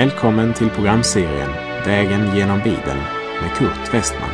[0.00, 1.50] Välkommen till programserien
[1.86, 3.00] Vägen genom Bibeln
[3.40, 4.30] med Kurt Westman.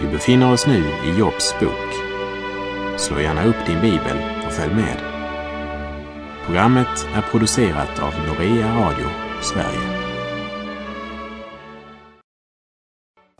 [0.00, 1.94] Vi befinner oss nu i Jobs bok.
[2.98, 4.16] Slå gärna upp din bibel
[4.46, 4.96] och följ med.
[6.46, 9.06] Programmet är producerat av Norea Radio
[9.42, 10.10] Sverige.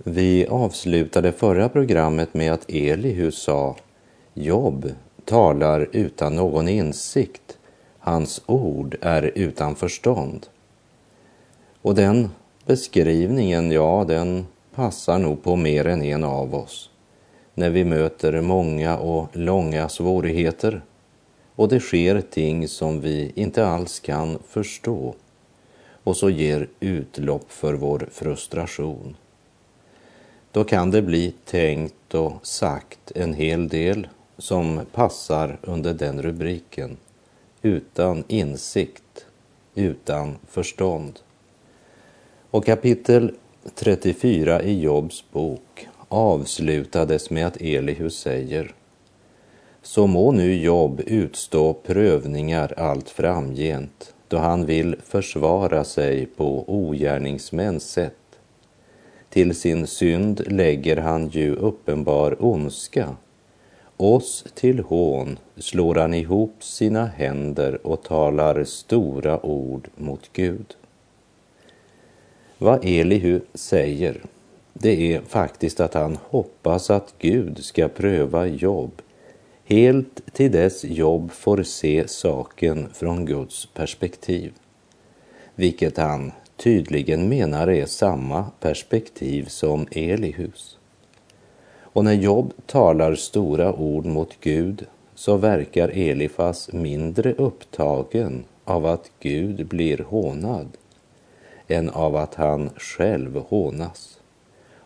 [0.04, 3.76] Vi avslutade förra programmet med att Elihu sa
[4.34, 4.90] Jobb
[5.24, 7.58] talar utan någon insikt.
[7.98, 10.46] Hans ord är utan förstånd.
[11.82, 12.30] Och den
[12.66, 16.90] beskrivningen, ja, den passar nog på mer än en av oss
[17.54, 20.82] när vi möter många och långa svårigheter
[21.54, 25.14] och det sker ting som vi inte alls kan förstå
[26.04, 29.16] och så ger utlopp för vår frustration.
[30.52, 36.96] Då kan det bli tänkt och sagt en hel del som passar under den rubriken.
[37.62, 39.26] Utan insikt,
[39.74, 41.18] utan förstånd.
[42.52, 43.32] Och kapitel
[43.74, 48.74] 34 i Jobs bok avslutades med att Elihu säger
[49.82, 57.90] Så må nu Job utstå prövningar allt framgent då han vill försvara sig på ogärningsmäns
[57.90, 58.38] sätt.
[59.28, 63.16] Till sin synd lägger han ju uppenbar ondska.
[63.96, 70.76] Oss till hån slår han ihop sina händer och talar stora ord mot Gud.
[72.62, 74.22] Vad Elihu säger,
[74.72, 79.02] det är faktiskt att han hoppas att Gud ska pröva jobb
[79.64, 84.52] helt till dess jobb får se saken från Guds perspektiv.
[85.54, 90.78] Vilket han tydligen menar är samma perspektiv som Elihus.
[91.80, 99.10] Och när Jobb talar stora ord mot Gud så verkar Elifas mindre upptagen av att
[99.20, 100.68] Gud blir hånad
[101.70, 104.20] än av att han själv hånas.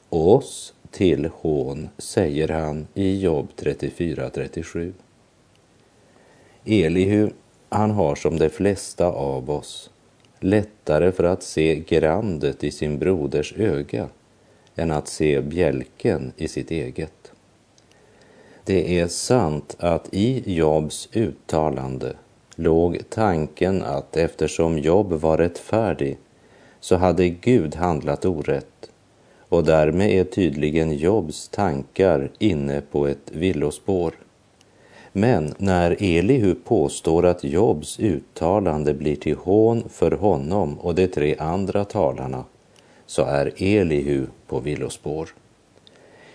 [0.08, 4.92] Oss till hån, säger han i Jobb 34.37.
[6.64, 7.30] Elihu,
[7.68, 9.90] han har som de flesta av oss
[10.40, 14.08] lättare för att se grandet i sin broders öga
[14.76, 17.32] än att se bjälken i sitt eget.
[18.64, 22.16] Det är sant att i Jobs uttalande
[22.56, 26.18] låg tanken att eftersom Job var rättfärdig
[26.84, 28.90] så hade Gud handlat orätt
[29.48, 34.14] och därmed är tydligen Jobs tankar inne på ett villospår.
[35.12, 41.36] Men när Elihu påstår att Jobs uttalande blir till hån för honom och de tre
[41.38, 42.44] andra talarna
[43.06, 45.28] så är Elihu på villospår.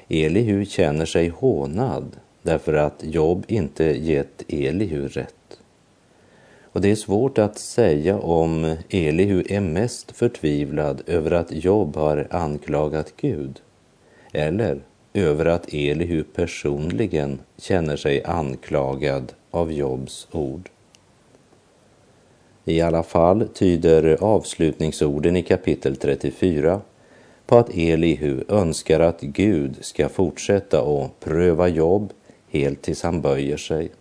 [0.08, 5.39] Elihu känner sig hånad därför att Job inte gett Elihu rätt.
[6.80, 12.28] Och det är svårt att säga om Elihu är mest förtvivlad över att Job har
[12.30, 13.62] anklagat Gud
[14.32, 14.82] eller
[15.14, 20.70] över att Elihu personligen känner sig anklagad av Jobs ord.
[22.66, 26.82] I alla fall tyder avslutningsorden i kapitel 34
[27.46, 32.14] på att Elihu önskar att Gud ska fortsätta att pröva Job
[32.50, 33.92] helt tills han böjer sig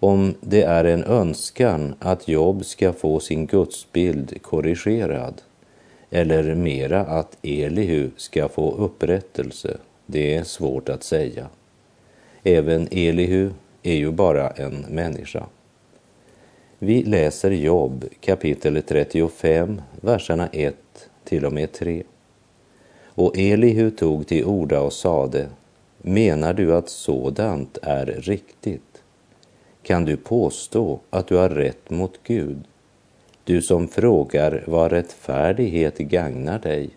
[0.00, 5.42] om det är en önskan att Job ska få sin gudsbild korrigerad
[6.10, 9.76] eller mera att Elihu ska få upprättelse,
[10.06, 11.46] det är svårt att säga.
[12.42, 13.50] Även Elihu
[13.82, 15.46] är ju bara en människa.
[16.78, 20.76] Vi läser Job kapitel 35, verserna 1
[21.24, 22.02] till och med 3.
[23.04, 25.46] Och Elihu tog till orda och sade,
[26.02, 28.87] menar du att sådant är riktigt?
[29.88, 32.58] Kan du påstå att du har rätt mot Gud?
[33.44, 36.90] Du som frågar vad rättfärdighet gagnar dig,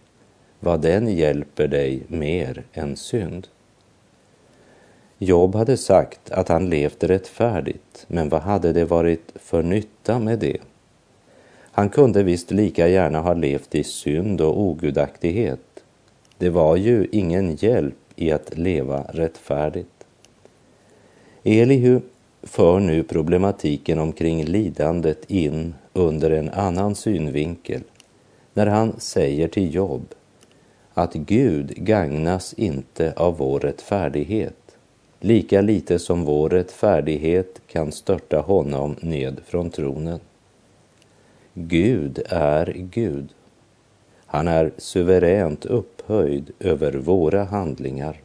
[0.59, 3.47] vad den hjälper dig mer än synd.
[5.17, 10.40] Job hade sagt att han levt rättfärdigt, men vad hade det varit för nytta med
[10.40, 10.58] det?
[11.72, 15.84] Han kunde visst lika gärna ha levt i synd och ogudaktighet.
[16.37, 20.05] Det var ju ingen hjälp i att leva rättfärdigt.
[21.44, 22.02] Elihu
[22.43, 27.82] för nu problematiken omkring lidandet in under en annan synvinkel
[28.53, 30.05] när han säger till Job
[30.93, 34.78] att Gud gagnas inte av vår rättfärdighet,
[35.20, 40.20] lika lite som vår rättfärdighet kan störta honom ned från tronen.
[41.53, 43.29] Gud är Gud.
[44.26, 48.22] Han är suveränt upphöjd över våra handlingar,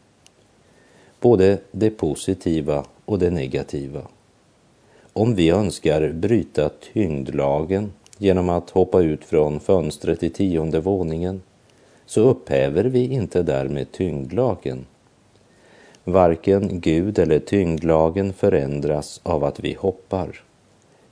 [1.21, 4.03] både det positiva och det negativa.
[5.13, 11.43] Om vi önskar bryta tyngdlagen genom att hoppa ut från fönstret i tionde våningen
[12.07, 14.87] så upphäver vi inte därmed tyngdlagen.
[16.05, 20.43] Varken Gud eller tyngdlagen förändras av att vi hoppar.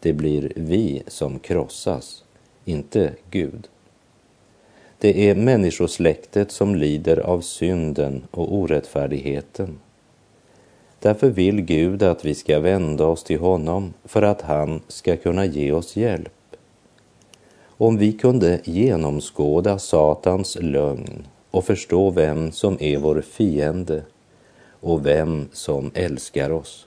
[0.01, 2.25] Det blir vi som krossas,
[2.65, 3.69] inte Gud.
[4.99, 9.79] Det är människosläktet som lider av synden och orättfärdigheten.
[11.05, 15.45] Därför vill Gud att vi ska vända oss till honom för att han ska kunna
[15.45, 16.57] ge oss hjälp.
[17.65, 24.03] Om vi kunde genomskåda Satans lögn och förstå vem som är vår fiende
[24.81, 26.87] och vem som älskar oss,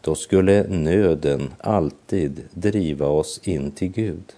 [0.00, 4.32] då skulle nöden alltid driva oss in till Gud.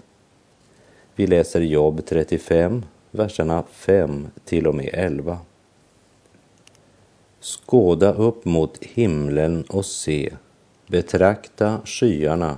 [1.15, 5.39] Vi läser Jobb 35, verserna 5 till och med 11.
[7.45, 10.33] Skåda upp mot himlen och se,
[10.87, 12.57] betrakta skyarna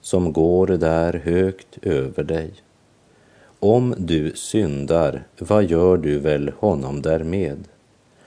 [0.00, 2.52] som går där högt över dig.
[3.60, 7.68] Om du syndar, vad gör du väl honom därmed?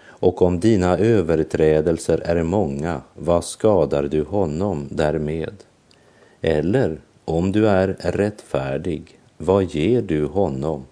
[0.01, 5.63] Och om dina överträdelser är många, vad skadar du honom därmed?
[6.41, 10.85] Eller om du är rättfärdig, vad ger du honom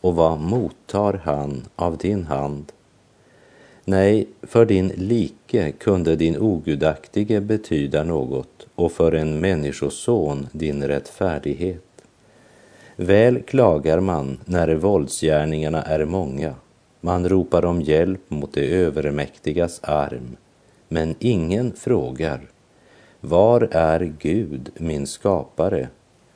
[0.00, 2.72] och vad mottar han av din hand?
[3.90, 12.04] Nej, för din like kunde din ogudaktige betyda något och för en människoson din rättfärdighet.
[12.96, 16.54] Väl klagar man när våldsgärningarna är många.
[17.00, 20.36] Man ropar om hjälp mot det övermäktigas arm.
[20.88, 22.40] Men ingen frågar,
[23.20, 25.88] var är Gud, min skapare,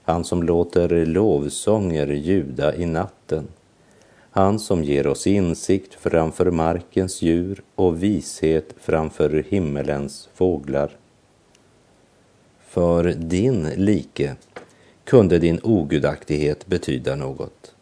[0.02, 3.48] han som låter lovsånger ljuda i natten?
[4.36, 10.90] Han som ger oss insikt framför markens djur och vishet framför himmelens fåglar.
[12.68, 14.36] För din like
[15.04, 17.74] kunde din ogudaktighet betyda något,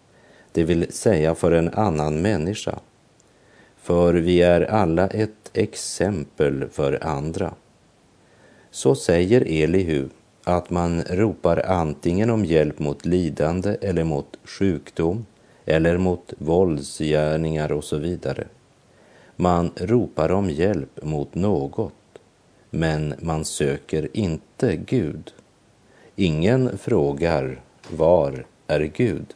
[0.52, 2.78] det vill säga för en annan människa.
[3.76, 7.54] För vi är alla ett exempel för andra.
[8.70, 10.08] Så säger Elihu
[10.44, 15.26] att man ropar antingen om hjälp mot lidande eller mot sjukdom
[15.64, 18.46] eller mot våldsgärningar och så vidare.
[19.36, 21.92] Man ropar om hjälp mot något,
[22.70, 25.32] men man söker inte Gud.
[26.16, 27.60] Ingen frågar
[27.90, 29.34] var är Gud?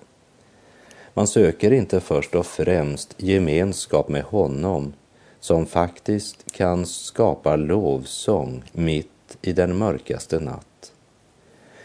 [1.14, 4.92] Man söker inte först och främst gemenskap med honom
[5.40, 10.92] som faktiskt kan skapa lovsång mitt i den mörkaste natt,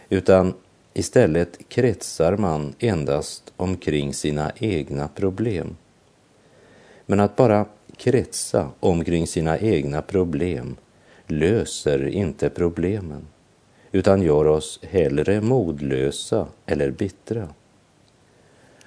[0.09, 0.53] utan
[0.93, 5.75] Istället kretsar man endast omkring sina egna problem.
[7.05, 7.65] Men att bara
[7.97, 10.75] kretsa omkring sina egna problem
[11.27, 13.27] löser inte problemen
[13.91, 17.47] utan gör oss hellre modlösa eller bittra.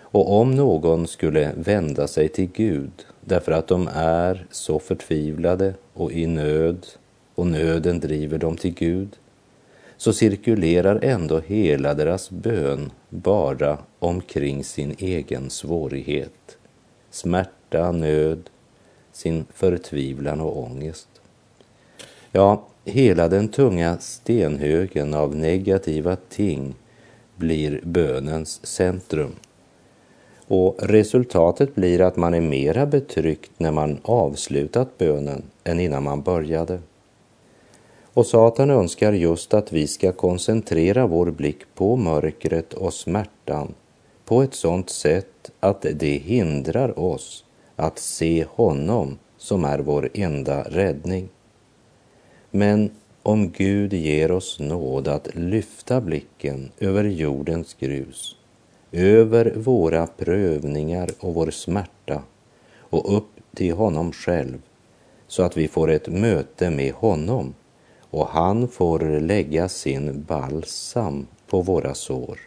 [0.01, 6.13] Och om någon skulle vända sig till Gud därför att de är så förtvivlade och
[6.13, 6.87] i nöd
[7.35, 9.17] och nöden driver dem till Gud,
[10.05, 16.59] så cirkulerar ändå hela deras bön bara omkring sin egen svårighet,
[17.11, 18.51] smärta, nöd,
[19.13, 21.09] sin förtvivlan och ångest.
[22.33, 26.75] Ja, hela den tunga stenhögen av negativa ting
[27.37, 29.33] blir bönens centrum.
[30.49, 36.23] Och resultatet blir att man är mera betryckt när man avslutat bönen än innan man
[36.23, 36.79] började.
[38.15, 43.75] Och Satan önskar just att vi ska koncentrera vår blick på mörkret och smärtan
[44.25, 47.45] på ett sådant sätt att det hindrar oss
[47.77, 51.29] att se honom som är vår enda räddning.
[52.51, 52.91] Men
[53.23, 58.37] om Gud ger oss nåd att lyfta blicken över jordens grus,
[58.93, 62.23] över våra prövningar och vår smärta
[62.79, 64.59] och upp till honom själv,
[65.27, 67.55] så att vi får ett möte med honom
[68.15, 72.39] och han får lägga sin balsam på våra sår.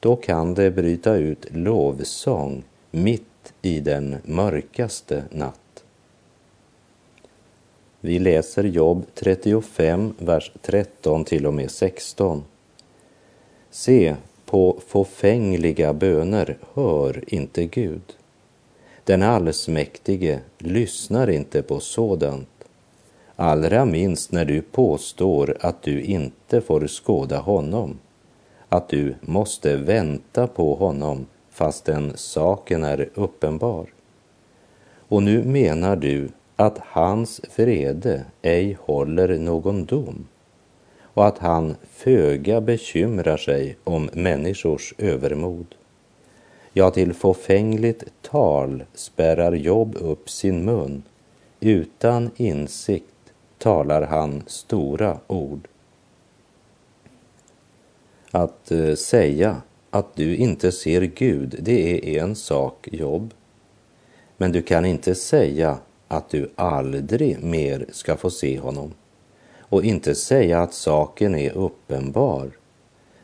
[0.00, 5.84] Då kan det bryta ut lovsång mitt i den mörkaste natt.
[8.00, 12.44] Vi läser Jobb 35, vers 13 till och med 16.
[13.70, 18.16] Se, på fåfängliga böner hör inte Gud.
[19.04, 22.48] Den allsmäktige lyssnar inte på sådant
[23.40, 27.98] allra minst när du påstår att du inte får skåda honom,
[28.68, 33.86] att du måste vänta på honom fastän saken är uppenbar.
[35.08, 40.26] Och nu menar du att hans vrede ej håller någon dom
[41.02, 45.66] och att han föga bekymrar sig om människors övermod.
[46.72, 51.02] Ja, till fåfängligt tal spärrar Job upp sin mun.
[51.60, 53.09] Utan insikt
[53.60, 55.68] talar han stora ord.
[58.30, 63.34] Att eh, säga att du inte ser Gud, det är en sak, Jobb.
[64.36, 68.94] Men du kan inte säga att du aldrig mer ska få se honom
[69.58, 72.50] och inte säga att saken är uppenbar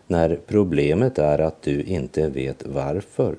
[0.07, 3.37] när problemet är att du inte vet varför.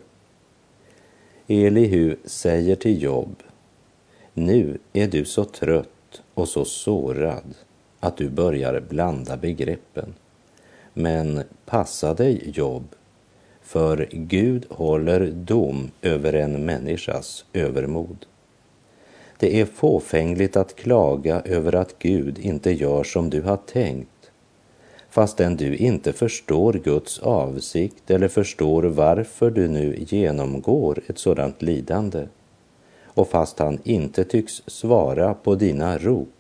[1.48, 3.36] Elihu säger till Jobb,
[4.34, 5.97] nu är du så trött
[6.38, 7.56] och så sårad
[8.00, 10.13] att du börjar blanda begreppen.
[10.94, 12.96] Men passa dig Jobb,
[13.62, 18.25] för Gud håller dom över en människas övermod.
[19.38, 24.32] Det är fåfängligt att klaga över att Gud inte gör som du har tänkt,
[25.10, 32.27] fastän du inte förstår Guds avsikt eller förstår varför du nu genomgår ett sådant lidande.
[33.17, 36.33] Och fast han inte tycks svara på dina rop,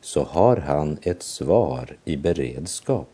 [0.00, 3.08] så har han ett svar i beredskap.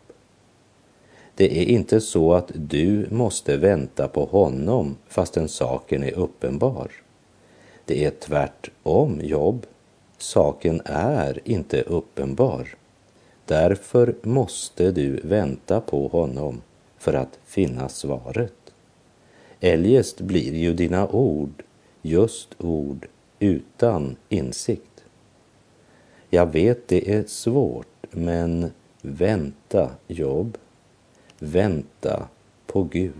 [1.34, 6.90] Det är inte så att du måste vänta på honom fastän saken är uppenbar.
[7.84, 9.66] Det är tvärtom jobb.
[10.18, 12.68] Saken är inte uppenbar.
[13.46, 16.62] Därför måste du vänta på honom
[16.98, 18.72] för att finna svaret.
[19.60, 21.62] Eljest blir ju dina ord
[22.02, 23.06] just ord
[23.38, 25.04] utan insikt.
[26.30, 28.70] Jag vet det är svårt, men
[29.02, 30.58] vänta, jobb.
[31.38, 32.28] Vänta
[32.66, 33.12] på Gud.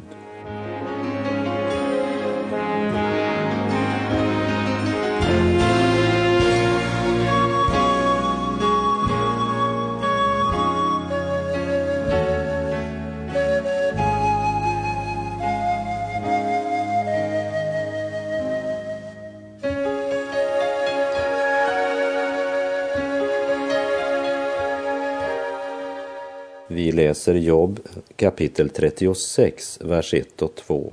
[26.91, 27.81] Vi läser Jobb
[28.17, 30.93] kapitel 36, vers 1 och 2.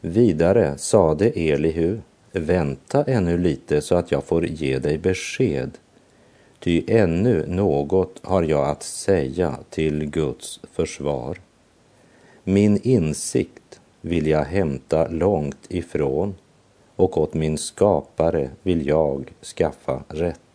[0.00, 1.98] Vidare sade Elihu,
[2.32, 5.78] vänta ännu lite så att jag får ge dig besked,
[6.58, 11.40] ty ännu något har jag att säga till Guds försvar.
[12.44, 16.34] Min insikt vill jag hämta långt ifrån
[16.96, 20.49] och åt min skapare vill jag skaffa rätt.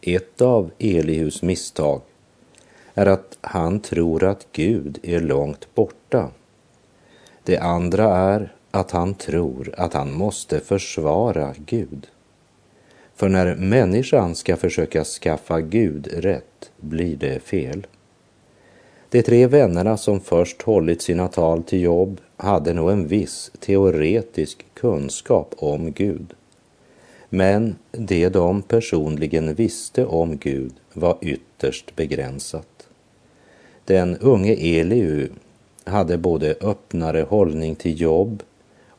[0.00, 2.00] Ett av Elihus misstag
[2.94, 6.30] är att han tror att Gud är långt borta.
[7.44, 12.06] Det andra är att han tror att han måste försvara Gud.
[13.14, 17.86] För när människan ska försöka skaffa Gud rätt blir det fel.
[19.10, 24.66] De tre vännerna som först hållit sina tal till jobb hade nog en viss teoretisk
[24.74, 26.34] kunskap om Gud.
[27.28, 32.88] Men det de personligen visste om Gud var ytterst begränsat.
[33.84, 35.28] Den unge Eliu
[35.84, 38.42] hade både öppnare hållning till jobb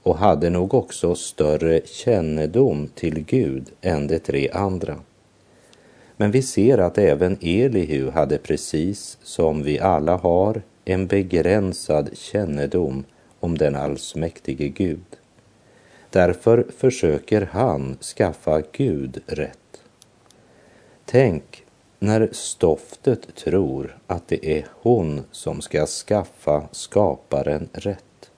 [0.03, 4.95] och hade nog också större kännedom till Gud än de tre andra.
[6.17, 13.03] Men vi ser att även Elihu hade precis som vi alla har en begränsad kännedom
[13.39, 15.08] om den allsmäktige Gud.
[16.11, 19.83] Därför försöker han skaffa Gud rätt.
[21.05, 21.63] Tänk
[21.99, 28.31] när stoftet tror att det är hon som ska skaffa skaparen rätt.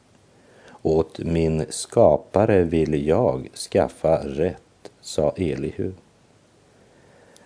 [0.81, 5.91] Åt min skapare vill jag skaffa rätt, sa Elihu.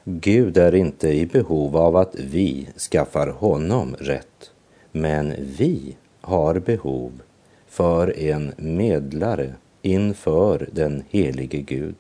[0.03, 4.51] Gud är inte i behov av att vi skaffar honom rätt,
[4.91, 7.21] men vi har behov
[7.67, 9.53] för en medlare
[9.85, 11.95] inför den helige Gud.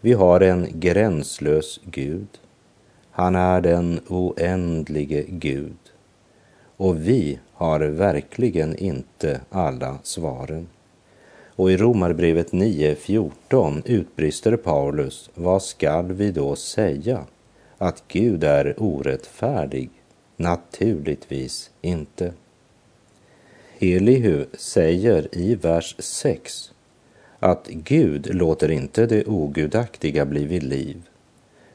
[0.00, 2.28] Vi har en gränslös Gud.
[3.10, 5.76] Han är den oändlige Gud.
[6.76, 10.68] Och vi har verkligen inte alla svaren.
[11.46, 17.24] Och i Romarbrevet 9.14 utbrister Paulus, vad skall vi då säga?
[17.78, 19.90] Att Gud är orättfärdig?
[20.36, 22.32] Naturligtvis inte.
[23.78, 26.72] Elihu säger i vers 6
[27.38, 31.02] att Gud låter inte det ogudaktiga bli vid liv.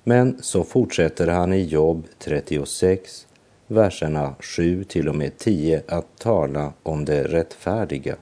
[0.03, 3.27] Men så fortsätter han i Job 36,
[3.67, 8.15] verserna 7 till och med 10 att tala om det rättfärdiga.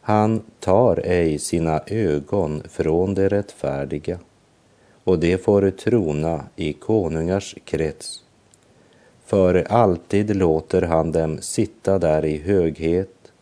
[0.00, 4.18] Han tar ej sina ögon från det rättfärdiga
[5.04, 8.25] och det får trona i konungars krets.
[9.26, 13.32] För alltid låter han dem sitta där i höghet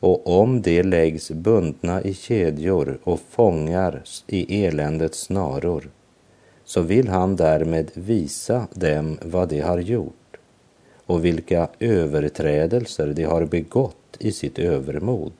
[0.00, 5.90] och om de läggs bundna i kedjor och fångars i eländets snaror
[6.64, 10.36] så vill han därmed visa dem vad de har gjort
[11.06, 15.32] och vilka överträdelser de har begått i sitt övermod.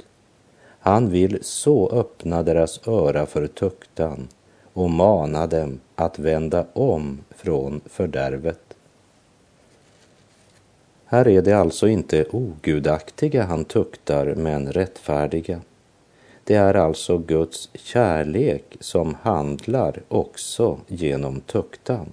[0.78, 4.28] Han vill så öppna deras öra för tuktan
[4.72, 8.65] och mana dem att vända om från fördärvet.
[11.08, 15.60] Här är det alltså inte ogudaktiga han tuktar, men rättfärdiga.
[16.44, 22.12] Det är alltså Guds kärlek som handlar också genom tuktan.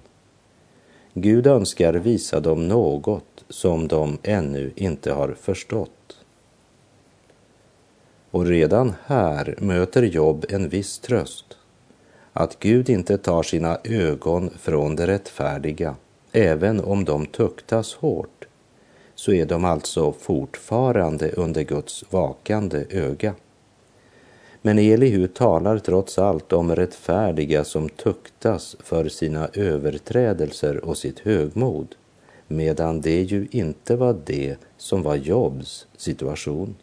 [1.14, 6.18] Gud önskar visa dem något som de ännu inte har förstått.
[8.30, 11.56] Och redan här möter Jobb en viss tröst.
[12.32, 15.94] Att Gud inte tar sina ögon från det rättfärdiga,
[16.32, 18.44] även om de tuktas hårt,
[19.24, 23.34] så är de alltså fortfarande under Guds vakande öga.
[24.62, 31.94] Men Elihu talar trots allt om rättfärdiga som tuktas för sina överträdelser och sitt högmod,
[32.46, 36.74] medan det ju inte var det som var Jobs situation.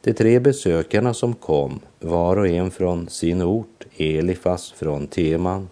[0.00, 5.68] De tre besökarna som kom, var och en från sin ort, Elifas från Teman,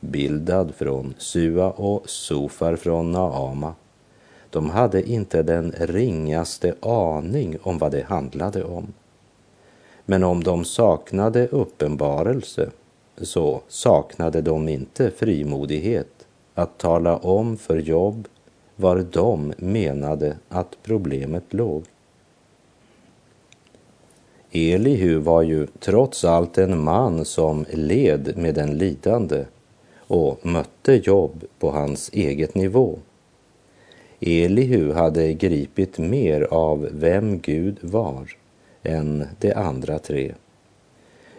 [0.00, 3.74] Bildad från Sua och Sofar från Naama.
[4.52, 8.92] De hade inte den ringaste aning om vad det handlade om.
[10.04, 12.70] Men om de saknade uppenbarelse
[13.16, 18.28] så saknade de inte frimodighet att tala om för Jobb
[18.76, 21.84] var de menade att problemet låg.
[24.50, 29.44] Elihu var ju trots allt en man som led med den lidande
[29.96, 32.98] och mötte Jobb på hans eget nivå.
[34.26, 38.36] Elihu hade gripit mer av vem Gud var
[38.82, 40.34] än de andra tre.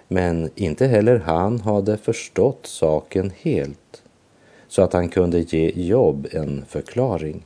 [0.07, 4.03] Men inte heller han hade förstått saken helt
[4.67, 7.43] så att han kunde ge Jobb en förklaring.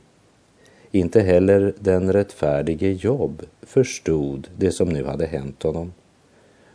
[0.90, 5.92] Inte heller den rättfärdige Jobb förstod det som nu hade hänt honom.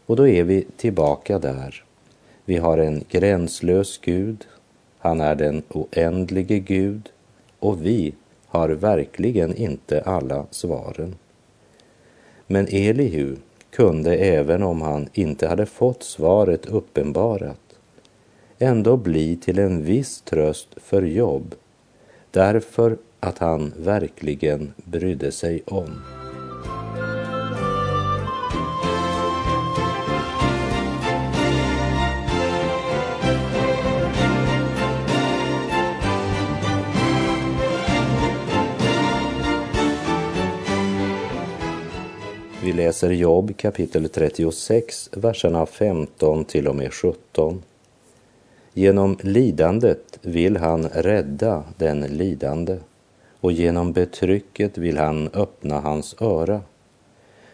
[0.05, 1.83] Och då är vi tillbaka där.
[2.45, 4.47] Vi har en gränslös Gud,
[4.99, 7.09] han är den oändlige Gud
[7.59, 8.13] och vi
[8.53, 11.15] har verkligen inte alla svaren.
[12.47, 13.35] Men Elihu
[13.69, 17.59] kunde, även om han inte hade fått svaret uppenbarat,
[18.59, 21.55] ändå bli till en viss tröst för Jobb,
[22.31, 26.01] därför att han verkligen brydde sig om.
[42.63, 47.63] Vi läser Jobb kapitel 36, verserna 15 till och med 17.
[48.73, 52.77] Genom lidandet vill han rädda den lidande
[53.39, 56.61] och genom betrycket vill han öppna hans öra.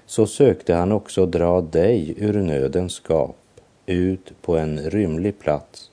[0.06, 5.91] Så sökte han också dra dig ur nödens skap ut på en rymlig plats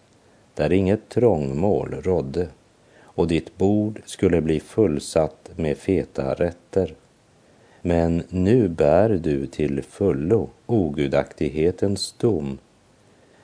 [0.54, 2.48] där inget trångmål rådde
[3.02, 6.94] och ditt bord skulle bli fullsatt med feta rätter.
[7.86, 12.58] Men nu bär du till fullo ogudaktighetens dom.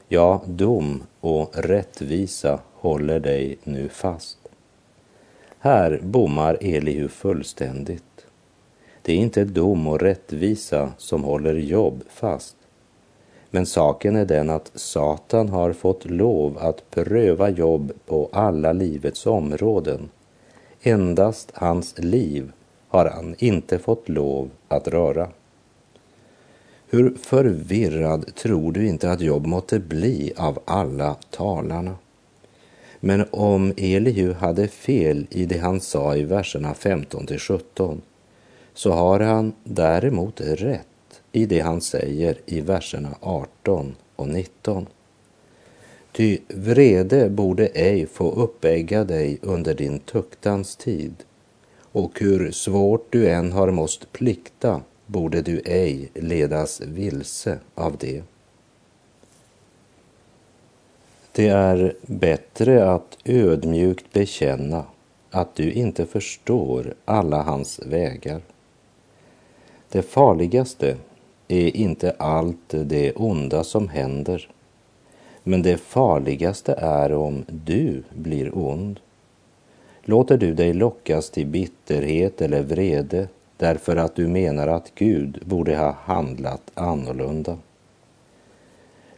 [0.08, 4.38] Ja, dom och rättvisa håller dig nu fast.
[5.58, 8.26] Här bommar Elihu fullständigt.
[9.02, 12.56] Det är inte dom och rättvisa som håller Jobb fast.
[13.50, 19.26] Men saken är den att Satan har fått lov att pröva Jobb på alla livets
[19.26, 20.10] områden.
[20.82, 22.52] Endast hans liv
[22.92, 25.28] har han inte fått lov att röra.
[26.90, 31.96] Hur förvirrad tror du inte att Job måtte bli av alla talarna?
[33.00, 38.02] Men om Elihu hade fel i det han sa i verserna 15 till 17
[38.74, 44.86] så har han däremot rätt i det han säger i verserna 18 och 19.
[46.12, 51.14] Ty vrede borde ej få uppägga dig under din tuktans tid
[51.92, 58.22] och hur svårt du än har måst plikta borde du ej ledas vilse av det.
[61.32, 64.84] Det är bättre att ödmjukt bekänna
[65.30, 68.40] att du inte förstår alla hans vägar.
[69.88, 70.96] Det farligaste
[71.48, 74.48] är inte allt det onda som händer,
[75.44, 79.00] Men det farligaste är om du blir ond.
[80.04, 85.76] Låter du dig lockas till bitterhet eller vrede därför att du menar att Gud borde
[85.76, 87.58] ha handlat annorlunda?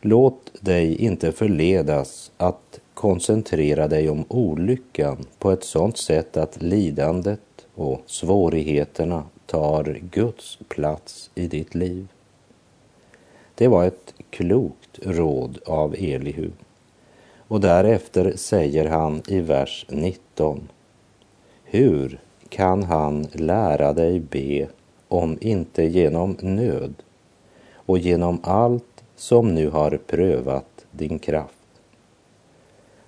[0.01, 7.41] Låt dig inte förledas att koncentrera dig om olyckan på ett sådant sätt att lidandet
[7.75, 12.09] och svårigheterna tar Guds plats i ditt liv.
[13.55, 16.51] Det var ett klokt råd av Elihu.
[17.49, 20.69] Och därefter säger han i vers 19.
[21.65, 24.69] Hur kan han lära dig be
[25.09, 26.95] om inte genom nöd
[27.75, 31.55] och genom allt som nu har prövat din kraft?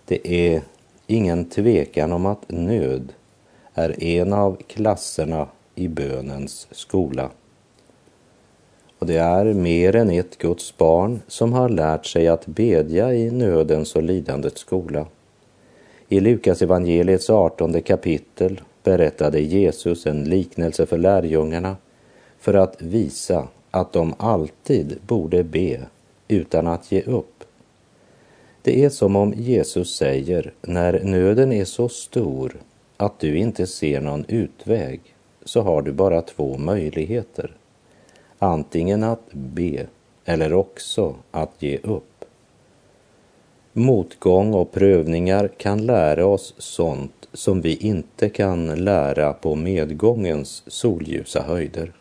[0.04, 0.62] Det är
[1.06, 3.12] ingen tvekan om att nöd
[3.74, 7.30] är en av klasserna i bönens skola.
[8.98, 13.30] Och det är mer än ett Guds barn som har lärt sig att bedja i
[13.30, 15.06] nödens och lidandets skola.
[16.08, 21.76] I Lukas evangeliets artonde kapitel berättade Jesus en liknelse för lärjungarna
[22.38, 25.80] för att visa att de alltid borde be
[26.28, 27.44] utan att ge upp.
[28.62, 32.56] Det är som om Jesus säger, när nöden är så stor
[32.96, 35.00] att du inte ser någon utväg,
[35.44, 37.50] så har du bara två möjligheter.
[38.38, 39.86] Antingen att be
[40.24, 42.15] eller också att ge upp.
[43.78, 51.42] Motgång och prövningar kan lära oss sånt som vi inte kan lära på medgångens solljusa
[51.42, 51.92] höjder.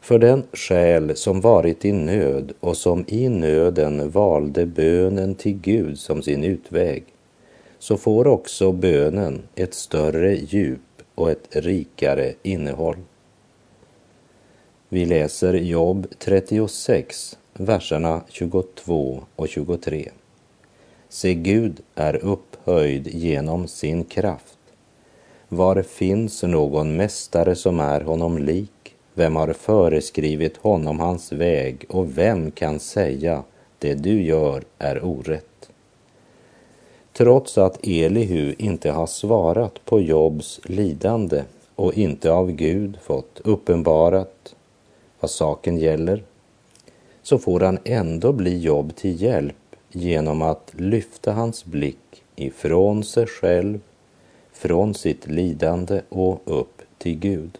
[0.00, 5.98] För den själ som varit i nöd och som i nöden valde bönen till Gud
[5.98, 7.04] som sin utväg,
[7.78, 12.98] så får också bönen ett större djup och ett rikare innehåll.
[14.88, 20.10] Vi läser Jobb 36, verserna 22 och 23.
[21.08, 24.58] Se, Gud är upphöjd genom sin kraft.
[25.48, 28.94] Var finns någon mästare som är honom lik?
[29.14, 33.42] Vem har föreskrivit honom hans väg och vem kan säga
[33.78, 35.70] det du gör är orätt?
[37.12, 41.42] Trots att Elihu inte har svarat på Jobs lidande
[41.74, 44.54] och inte av Gud fått uppenbarat
[45.20, 46.22] vad saken gäller,
[47.22, 49.56] så får han ändå bli Job till hjälp
[49.92, 53.80] genom att lyfta hans blick ifrån sig själv,
[54.52, 57.58] från sitt lidande och upp till Gud.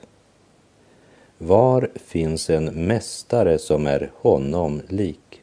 [1.39, 5.43] Var finns en mästare som är honom lik?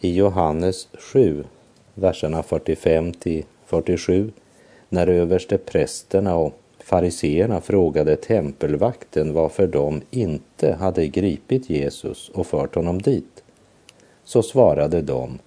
[0.00, 1.44] I Johannes 7,
[1.94, 4.32] verserna 45 till 47,
[4.88, 12.74] när överste prästerna och fariseerna frågade tempelvakten varför de inte hade gripit Jesus och fört
[12.74, 13.44] honom dit,
[14.24, 15.38] så svarade de,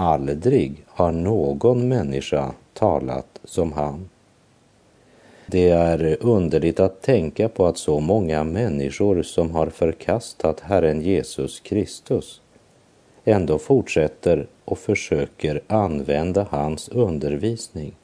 [0.00, 4.08] aldrig har någon människa talat som han.
[5.46, 11.60] Det är underligt att tänka på att så många människor som har förkastat Herren Jesus
[11.60, 12.40] Kristus
[13.24, 17.94] ändå fortsätter och försöker använda hans undervisning.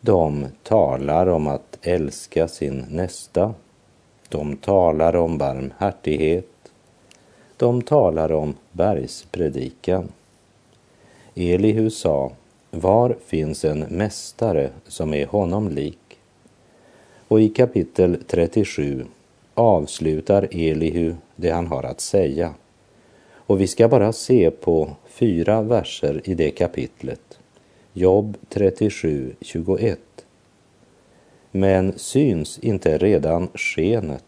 [0.00, 3.54] De talar om att älska sin nästa.
[4.28, 6.72] De talar om barmhärtighet.
[7.56, 10.08] De talar om bergspredikan.
[11.40, 12.32] Elihu sa,
[12.70, 16.18] var finns en mästare som är honom lik?
[17.28, 19.06] Och i kapitel 37
[19.54, 22.54] avslutar Elihu det han har att säga.
[23.32, 27.38] Och vi ska bara se på fyra verser i det kapitlet.
[27.92, 29.98] Jobb 37, 21.
[31.50, 34.24] Men syns inte redan skenet?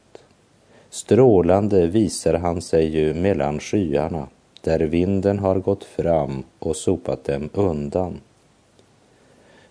[0.91, 4.29] Strålande visar han sig ju mellan skyarna,
[4.63, 8.21] där vinden har gått fram och sopat dem undan.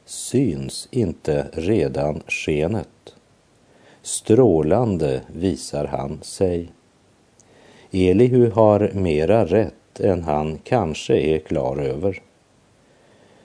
[0.06, 3.16] Syns inte redan skenet?
[4.02, 6.72] Strålande visar han sig.
[7.92, 12.22] Elihu har mera rätt än han kanske är klar över.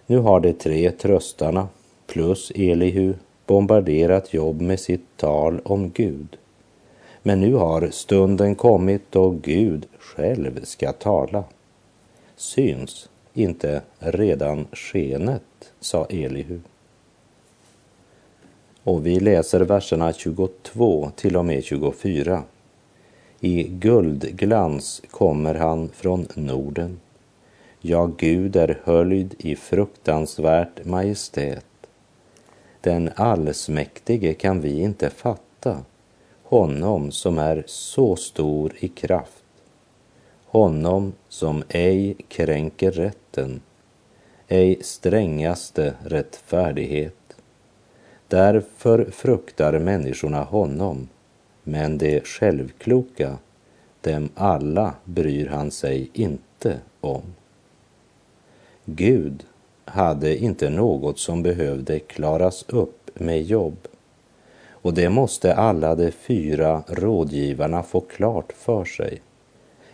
[0.07, 1.69] Nu har de tre tröstarna
[2.07, 3.15] plus Elihu
[3.47, 6.37] bombarderat jobb med sitt tal om Gud.
[7.23, 11.45] Men nu har stunden kommit då Gud själv ska tala.
[12.37, 16.61] Syns inte redan skenet, sa Elihu.
[18.83, 22.43] Och vi läser verserna 22 till och med 24.
[23.41, 27.01] I guldglans kommer han från Norden.
[27.81, 31.65] Ja, Gud är höljd i fruktansvärt majestät.
[32.81, 35.79] Den allsmäktige kan vi inte fatta,
[36.43, 39.46] honom som är så stor i kraft
[40.47, 43.61] honom som ej kränker rätten,
[44.49, 47.37] ej strängaste rättfärdighet.
[48.29, 51.09] Därför fruktar människorna honom,
[51.63, 53.39] men det självkloka,
[54.01, 57.23] dem alla bryr han sig inte om.
[58.85, 59.45] Gud
[59.85, 63.89] hade inte något som behövde klaras upp med jobb.
[64.71, 69.21] Och det måste alla de fyra rådgivarna få klart för sig.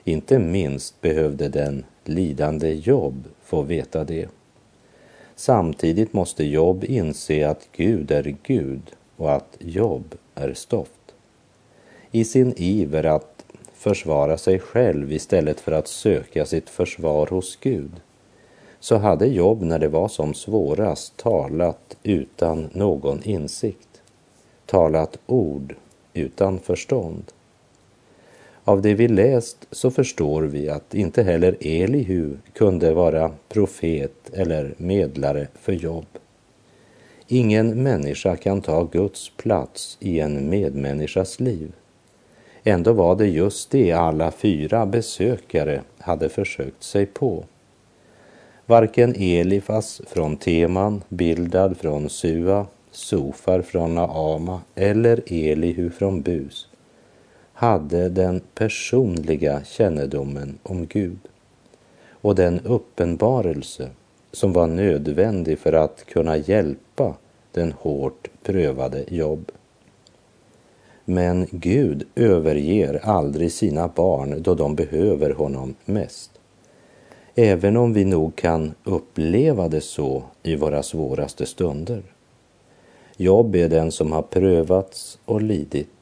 [0.04, 4.28] Inte minst behövde den lidande Jobb få veta det.
[5.36, 8.82] Samtidigt måste Jobb inse att Gud är Gud
[9.16, 11.14] och att Jobb är stoft.
[12.10, 17.90] I sin iver att försvara sig själv istället för att söka sitt försvar hos Gud
[18.80, 24.02] så hade Jobb när det var som svårast talat utan någon insikt,
[24.66, 25.74] talat ord
[26.14, 27.24] utan förstånd.
[28.64, 34.74] Av det vi läst så förstår vi att inte heller Elihu kunde vara profet eller
[34.76, 36.06] medlare för Jobb.
[37.28, 41.72] Ingen människa kan ta Guds plats i en medmänniskas liv.
[42.64, 47.44] Ändå var det just det alla fyra besökare hade försökt sig på.
[48.66, 56.68] Varken Elifas från Teman, Bildad från Sua, Sofar från Naama eller Elihu från Bus
[57.62, 61.18] hade den personliga kännedomen om Gud
[62.10, 63.90] och den uppenbarelse
[64.32, 67.14] som var nödvändig för att kunna hjälpa
[67.52, 69.52] den hårt prövade Jobb.
[71.04, 76.30] Men Gud överger aldrig sina barn då de behöver honom mest.
[77.34, 82.02] Även om vi nog kan uppleva det så i våra svåraste stunder.
[83.16, 86.01] Jobb är den som har prövats och lidit.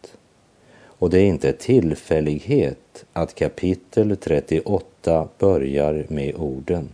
[1.01, 6.89] Och det är inte tillfällighet att kapitel 38 börjar med orden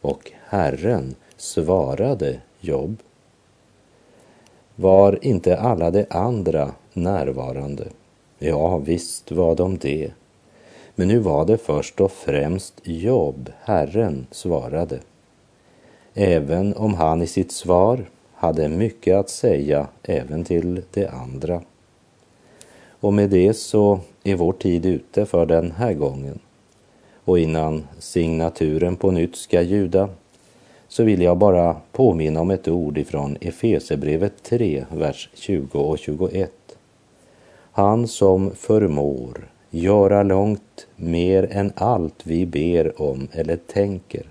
[0.00, 2.96] och Herren svarade Jobb.
[4.76, 7.84] Var inte alla de andra närvarande?
[8.38, 10.10] Ja, visst var de det.
[10.94, 14.98] Men nu var det först och främst Jobb Herren svarade.
[16.14, 21.62] Även om han i sitt svar hade mycket att säga även till de andra.
[23.00, 26.38] Och med det så är vår tid ute för den här gången.
[27.24, 30.08] Och innan signaturen på nytt ska ljuda
[30.88, 36.52] så vill jag bara påminna om ett ord ifrån Efesebrevet 3, vers 20 och 21.
[37.72, 44.22] Han som förmår göra långt mer än allt vi ber om eller tänker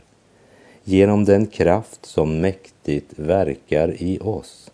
[0.84, 4.72] genom den kraft som mäktigt verkar i oss.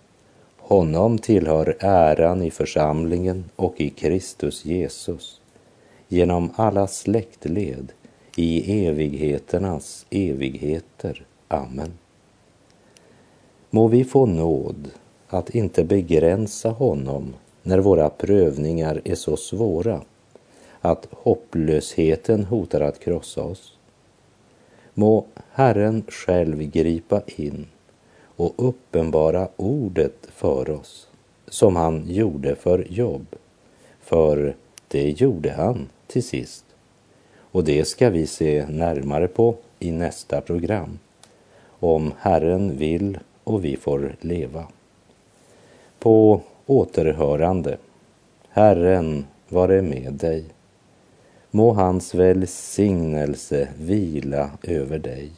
[0.74, 5.42] Honom tillhör äran i församlingen och i Kristus Jesus
[6.08, 7.92] genom alla släktled
[8.38, 11.26] i evigheternas evigheter.
[11.48, 11.94] Amen.
[13.70, 14.92] Må vi få nåd
[15.28, 17.34] att inte begränsa honom
[17.64, 20.02] när våra prövningar är så svåra
[20.82, 23.78] att hopplösheten hotar att krossa oss.
[24.94, 27.68] Må Herren själv gripa in
[28.36, 31.08] och uppenbara ordet för oss
[31.48, 33.26] som han gjorde för Jobb.
[34.00, 34.56] För
[34.88, 36.66] det gjorde han till sist.
[37.38, 41.00] Och det ska vi se närmare på i nästa program.
[41.80, 44.68] Om Herren vill och vi får leva.
[46.00, 47.78] På återhörande.
[48.50, 50.46] Herren vare med dig.
[51.52, 55.32] Må hans välsignelse vila över dig.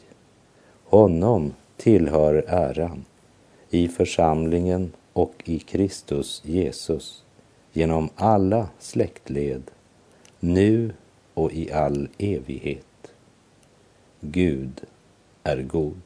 [0.84, 3.04] Honom tillhör äran
[3.70, 7.24] i församlingen och i Kristus Jesus
[7.72, 9.62] genom alla släktled,
[10.40, 10.92] nu
[11.34, 13.12] och i all evighet.
[14.20, 14.80] Gud
[15.42, 16.00] är god.